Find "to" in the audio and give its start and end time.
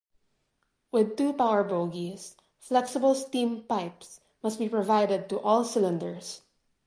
5.29-5.39